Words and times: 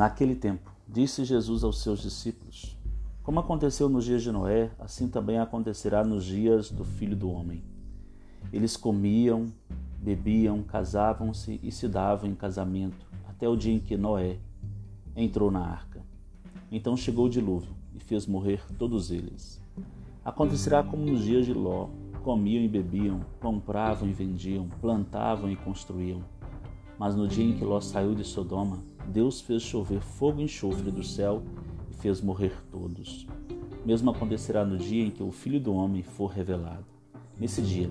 Naquele 0.00 0.34
tempo, 0.34 0.72
disse 0.88 1.26
Jesus 1.26 1.62
aos 1.62 1.82
seus 1.82 2.00
discípulos: 2.00 2.74
Como 3.22 3.38
aconteceu 3.38 3.86
nos 3.86 4.06
dias 4.06 4.22
de 4.22 4.32
Noé, 4.32 4.70
assim 4.78 5.06
também 5.06 5.38
acontecerá 5.38 6.02
nos 6.02 6.24
dias 6.24 6.70
do 6.70 6.86
Filho 6.86 7.14
do 7.14 7.30
Homem. 7.30 7.62
Eles 8.50 8.78
comiam, 8.78 9.52
bebiam, 9.98 10.62
casavam-se 10.62 11.60
e 11.62 11.70
se 11.70 11.86
davam 11.86 12.30
em 12.30 12.34
casamento, 12.34 13.06
até 13.28 13.46
o 13.46 13.54
dia 13.54 13.74
em 13.74 13.78
que 13.78 13.94
Noé 13.94 14.38
entrou 15.14 15.50
na 15.50 15.60
arca. 15.60 16.00
Então 16.72 16.96
chegou 16.96 17.26
o 17.26 17.30
dilúvio 17.30 17.76
e 17.94 18.00
fez 18.00 18.26
morrer 18.26 18.62
todos 18.78 19.10
eles. 19.10 19.60
Acontecerá 20.24 20.82
como 20.82 21.04
nos 21.04 21.24
dias 21.24 21.44
de 21.44 21.52
Ló: 21.52 21.90
comiam 22.24 22.64
e 22.64 22.68
bebiam, 22.68 23.20
compravam 23.38 24.08
e 24.08 24.14
vendiam, 24.14 24.66
plantavam 24.80 25.50
e 25.50 25.56
construíam. 25.56 26.24
Mas 27.00 27.16
no 27.16 27.26
dia 27.26 27.46
em 27.46 27.54
que 27.54 27.64
Ló 27.64 27.80
saiu 27.80 28.14
de 28.14 28.22
Sodoma, 28.22 28.84
Deus 29.08 29.40
fez 29.40 29.62
chover 29.62 30.02
fogo 30.02 30.38
e 30.38 30.44
enxofre 30.44 30.90
do 30.90 31.02
céu 31.02 31.42
e 31.90 31.94
fez 31.94 32.20
morrer 32.20 32.52
todos. 32.70 33.26
Mesmo 33.86 34.10
acontecerá 34.10 34.66
no 34.66 34.76
dia 34.76 35.06
em 35.06 35.10
que 35.10 35.22
o 35.22 35.30
Filho 35.30 35.58
do 35.58 35.72
Homem 35.72 36.02
for 36.02 36.26
revelado. 36.26 36.84
Nesse 37.38 37.62
dia, 37.62 37.90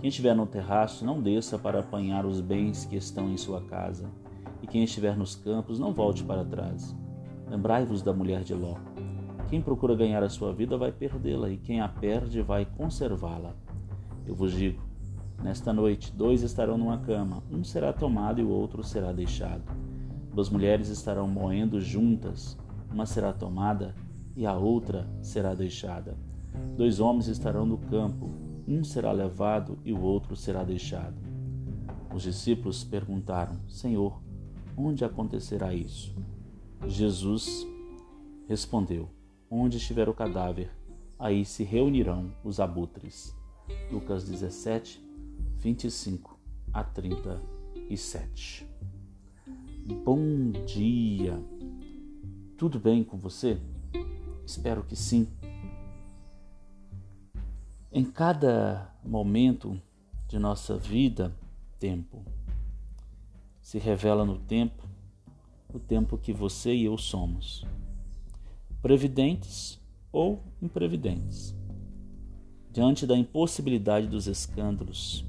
quem 0.00 0.08
estiver 0.08 0.36
no 0.36 0.46
terraço, 0.46 1.04
não 1.04 1.20
desça 1.20 1.58
para 1.58 1.80
apanhar 1.80 2.24
os 2.24 2.40
bens 2.40 2.84
que 2.84 2.94
estão 2.94 3.28
em 3.28 3.36
sua 3.36 3.60
casa, 3.60 4.08
e 4.62 4.68
quem 4.68 4.84
estiver 4.84 5.16
nos 5.16 5.34
campos, 5.34 5.80
não 5.80 5.92
volte 5.92 6.22
para 6.22 6.44
trás. 6.44 6.94
Lembrai-vos 7.50 8.02
da 8.02 8.12
mulher 8.12 8.44
de 8.44 8.54
Ló. 8.54 8.76
Quem 9.50 9.60
procura 9.60 9.96
ganhar 9.96 10.22
a 10.22 10.30
sua 10.30 10.52
vida 10.52 10.78
vai 10.78 10.92
perdê-la, 10.92 11.50
e 11.50 11.56
quem 11.56 11.80
a 11.80 11.88
perde 11.88 12.40
vai 12.40 12.64
conservá-la. 12.64 13.52
Eu 14.24 14.36
vos 14.36 14.52
digo: 14.52 14.80
nesta 15.42 15.72
noite, 15.72 16.12
dois 16.12 16.42
estarão 16.42 16.78
numa 16.78 16.98
cama, 16.98 17.42
um 17.50 17.62
será 17.64 17.92
tomado 17.92 18.40
e 18.40 18.44
o 18.44 18.48
outro 18.48 18.82
será 18.82 19.12
deixado. 19.12 19.64
Duas 20.32 20.50
mulheres 20.50 20.88
estarão 20.88 21.28
moendo 21.28 21.80
juntas, 21.80 22.58
uma 22.90 23.06
será 23.06 23.32
tomada 23.32 23.94
e 24.36 24.46
a 24.46 24.54
outra 24.54 25.08
será 25.22 25.54
deixada. 25.54 26.16
Dois 26.76 27.00
homens 27.00 27.28
estarão 27.28 27.64
no 27.66 27.78
campo, 27.78 28.30
um 28.66 28.82
será 28.82 29.12
levado 29.12 29.78
e 29.84 29.92
o 29.92 30.00
outro 30.00 30.34
será 30.34 30.64
deixado. 30.64 31.16
Os 32.14 32.22
discípulos 32.22 32.84
perguntaram: 32.84 33.56
Senhor, 33.68 34.20
onde 34.76 35.04
acontecerá 35.04 35.74
isso? 35.74 36.14
Jesus 36.86 37.66
respondeu: 38.48 39.08
Onde 39.50 39.76
estiver 39.76 40.08
o 40.08 40.14
cadáver, 40.14 40.70
aí 41.18 41.44
se 41.44 41.64
reunirão 41.64 42.32
os 42.42 42.60
abutres. 42.60 43.36
Lucas 43.90 44.24
17, 44.24 45.00
25 45.58 46.38
a 46.72 46.82
37. 46.84 48.66
Bom 50.04 50.50
dia! 50.66 51.40
Tudo 52.56 52.78
bem 52.78 53.04
com 53.04 53.16
você? 53.16 53.60
Espero 54.46 54.82
que 54.82 54.96
sim. 54.96 55.28
Em 57.92 58.04
cada 58.04 58.94
momento 59.04 59.80
de 60.28 60.38
nossa 60.38 60.76
vida, 60.76 61.34
tempo 61.78 62.24
se 63.64 63.78
revela 63.78 64.26
no 64.26 64.38
tempo, 64.38 64.86
o 65.72 65.78
tempo 65.78 66.18
que 66.18 66.32
você 66.32 66.74
e 66.74 66.84
eu 66.84 66.98
somos, 66.98 67.66
previdentes 68.82 69.80
ou 70.12 70.42
imprevidentes, 70.60 71.54
diante 72.74 73.06
da 73.06 73.16
impossibilidade 73.16 74.08
dos 74.08 74.26
escândalos, 74.26 75.24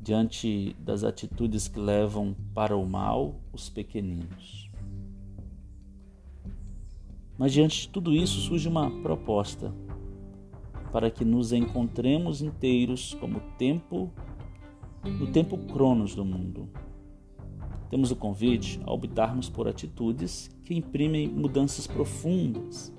diante 0.00 0.76
das 0.78 1.02
atitudes 1.02 1.66
que 1.66 1.80
levam 1.80 2.36
para 2.54 2.76
o 2.76 2.86
mal 2.86 3.34
os 3.52 3.68
pequeninos. 3.68 4.70
Mas 7.36 7.52
diante 7.52 7.80
de 7.80 7.88
tudo 7.88 8.14
isso 8.14 8.38
surge 8.42 8.68
uma 8.68 8.88
proposta 9.02 9.74
para 10.92 11.10
que 11.10 11.24
nos 11.24 11.52
encontremos 11.52 12.40
inteiros 12.42 13.14
como 13.14 13.40
tempo 13.58 14.08
no 15.02 15.32
tempo 15.32 15.58
cronos 15.58 16.14
do 16.14 16.24
mundo. 16.24 16.68
Temos 17.90 18.12
o 18.12 18.16
convite 18.16 18.80
a 18.86 18.92
optarmos 18.92 19.48
por 19.48 19.66
atitudes 19.66 20.48
que 20.62 20.76
imprimem 20.76 21.26
mudanças 21.26 21.88
profundas. 21.88 22.94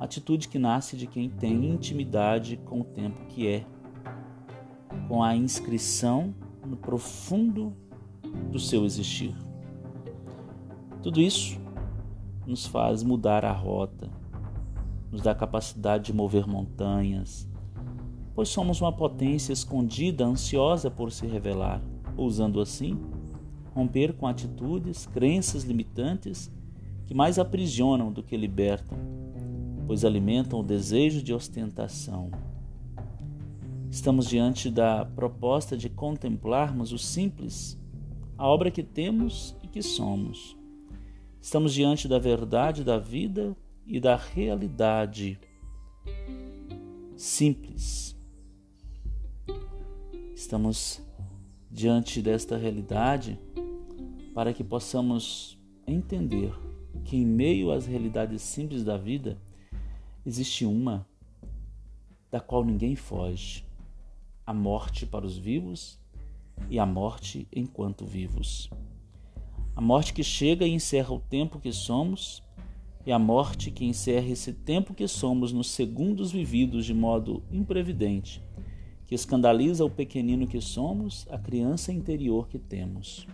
Atitude 0.00 0.48
que 0.48 0.58
nasce 0.58 0.96
de 0.96 1.06
quem 1.06 1.28
tem 1.28 1.66
intimidade 1.66 2.56
com 2.56 2.80
o 2.80 2.84
tempo 2.84 3.26
que 3.26 3.46
é 3.46 3.66
com 5.06 5.22
a 5.22 5.36
inscrição 5.36 6.34
no 6.66 6.76
profundo 6.76 7.76
do 8.50 8.58
seu 8.58 8.84
existir. 8.84 9.34
Tudo 11.02 11.20
isso 11.20 11.60
nos 12.46 12.66
faz 12.66 13.02
mudar 13.02 13.44
a 13.44 13.52
rota, 13.52 14.10
nos 15.12 15.20
dá 15.20 15.34
capacidade 15.34 16.06
de 16.06 16.12
mover 16.14 16.46
montanhas, 16.46 17.48
pois 18.34 18.48
somos 18.48 18.80
uma 18.80 18.92
potência 18.92 19.52
escondida, 19.52 20.24
ansiosa 20.24 20.90
por 20.90 21.12
se 21.12 21.26
revelar, 21.26 21.82
ousando 22.16 22.60
assim 22.60 22.98
romper 23.74 24.14
com 24.14 24.26
atitudes, 24.26 25.06
crenças 25.06 25.62
limitantes 25.64 26.52
que 27.06 27.14
mais 27.14 27.38
aprisionam 27.38 28.12
do 28.12 28.22
que 28.22 28.36
libertam, 28.36 28.98
pois 29.90 30.04
alimentam 30.04 30.60
o 30.60 30.62
desejo 30.62 31.20
de 31.20 31.34
ostentação 31.34 32.30
Estamos 33.90 34.28
diante 34.28 34.70
da 34.70 35.04
proposta 35.04 35.76
de 35.76 35.88
contemplarmos 35.88 36.92
o 36.92 36.96
simples, 36.96 37.76
a 38.38 38.46
obra 38.46 38.70
que 38.70 38.84
temos 38.84 39.56
e 39.64 39.66
que 39.66 39.82
somos. 39.82 40.56
Estamos 41.42 41.74
diante 41.74 42.06
da 42.06 42.20
verdade 42.20 42.84
da 42.84 42.98
vida 42.98 43.56
e 43.84 43.98
da 43.98 44.14
realidade 44.14 45.36
simples. 47.16 48.16
Estamos 50.36 51.02
diante 51.68 52.22
desta 52.22 52.56
realidade 52.56 53.40
para 54.32 54.52
que 54.52 54.62
possamos 54.62 55.58
entender 55.84 56.54
que, 57.02 57.16
em 57.16 57.26
meio 57.26 57.72
às 57.72 57.86
realidades 57.86 58.40
simples 58.40 58.84
da 58.84 58.96
vida, 58.96 59.36
existe 60.24 60.64
uma 60.64 61.06
da 62.30 62.40
qual 62.40 62.64
ninguém 62.64 62.94
foge 62.94 63.64
a 64.46 64.52
morte 64.52 65.06
para 65.06 65.26
os 65.26 65.36
vivos 65.36 65.98
e 66.68 66.78
a 66.78 66.86
morte 66.86 67.46
enquanto 67.52 68.04
vivos. 68.04 68.68
A 69.74 69.80
morte 69.80 70.12
que 70.12 70.22
chega 70.22 70.66
e 70.66 70.72
encerra 70.72 71.14
o 71.14 71.20
tempo 71.20 71.58
que 71.58 71.72
somos, 71.72 72.42
e 73.06 73.12
a 73.12 73.18
morte 73.18 73.70
que 73.70 73.84
encerra 73.84 74.28
esse 74.28 74.52
tempo 74.52 74.92
que 74.92 75.08
somos 75.08 75.52
nos 75.52 75.70
segundos 75.70 76.30
vividos 76.32 76.84
de 76.84 76.92
modo 76.92 77.42
imprevidente, 77.50 78.42
que 79.06 79.14
escandaliza 79.14 79.84
o 79.84 79.90
pequenino 79.90 80.46
que 80.46 80.60
somos, 80.60 81.26
a 81.30 81.38
criança 81.38 81.92
interior 81.92 82.46
que 82.48 82.58
temos. 82.58 83.26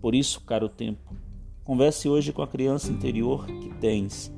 Por 0.00 0.14
isso, 0.14 0.40
caro 0.42 0.68
tempo, 0.68 1.16
converse 1.64 2.08
hoje 2.08 2.32
com 2.32 2.42
a 2.42 2.46
criança 2.46 2.92
interior 2.92 3.46
que 3.46 3.70
tens 3.80 4.30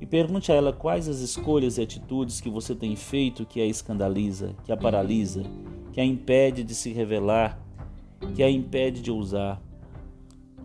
e 0.00 0.06
pergunte 0.06 0.52
a 0.52 0.54
ela 0.54 0.72
quais 0.72 1.08
as 1.08 1.18
escolhas 1.18 1.76
e 1.76 1.82
atitudes 1.82 2.40
que 2.40 2.48
você 2.48 2.74
tem 2.74 2.94
feito 2.94 3.44
que 3.44 3.60
a 3.60 3.66
escandaliza, 3.66 4.54
que 4.64 4.72
a 4.72 4.76
paralisa, 4.76 5.42
que 5.92 6.00
a 6.00 6.04
impede 6.04 6.62
de 6.62 6.74
se 6.74 6.92
revelar, 6.92 7.60
que 8.34 8.42
a 8.42 8.50
impede 8.50 9.02
de 9.02 9.10
ousar. 9.10 9.60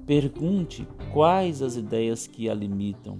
Pergunte 0.05 0.87
quais 1.11 1.61
as 1.61 1.75
ideias 1.75 2.27
que 2.27 2.49
a 2.49 2.53
limitam, 2.53 3.19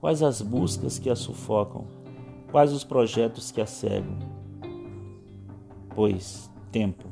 quais 0.00 0.22
as 0.22 0.42
buscas 0.42 0.98
que 0.98 1.10
a 1.10 1.14
sufocam, 1.14 1.86
quais 2.50 2.72
os 2.72 2.82
projetos 2.82 3.52
que 3.52 3.60
a 3.60 3.66
cegam. 3.66 4.18
Pois, 5.94 6.50
tempo, 6.72 7.06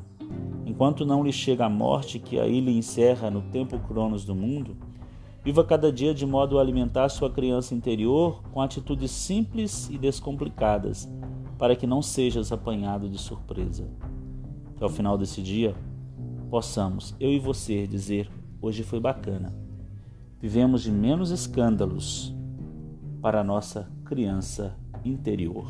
enquanto 0.65 1.05
não 1.05 1.23
lhe 1.23 1.31
chega 1.31 1.65
a 1.65 1.69
morte 1.69 2.19
que 2.19 2.39
aí 2.39 2.59
lhe 2.59 2.77
encerra 2.77 3.31
no 3.31 3.41
tempo 3.43 3.79
cronos 3.79 4.25
do 4.25 4.35
mundo, 4.35 4.75
Viva 5.45 5.63
cada 5.63 5.91
dia 5.91 6.11
de 6.11 6.25
modo 6.25 6.57
a 6.57 6.61
alimentar 6.61 7.07
sua 7.07 7.29
criança 7.29 7.75
interior 7.75 8.41
com 8.51 8.61
atitudes 8.61 9.11
simples 9.11 9.87
e 9.91 9.97
descomplicadas, 9.97 11.07
para 11.55 11.75
que 11.75 11.85
não 11.85 12.01
sejas 12.01 12.51
apanhado 12.51 13.07
de 13.07 13.19
surpresa. 13.19 13.87
Que 14.75 14.83
ao 14.83 14.89
final 14.89 15.19
desse 15.19 15.43
dia 15.43 15.75
possamos, 16.49 17.15
eu 17.19 17.31
e 17.31 17.37
você, 17.37 17.85
dizer: 17.85 18.27
hoje 18.59 18.81
foi 18.81 18.99
bacana. 18.99 19.55
Vivemos 20.41 20.81
de 20.81 20.91
menos 20.91 21.29
escândalos 21.29 22.35
para 23.21 23.41
a 23.41 23.43
nossa 23.43 23.87
criança 24.03 24.75
interior. 25.03 25.67